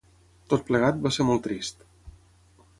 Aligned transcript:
Tot 0.53 0.63
plegat, 0.69 0.97
va 1.05 1.13
ser 1.17 1.27
molt 1.29 1.45
trist. 1.51 1.87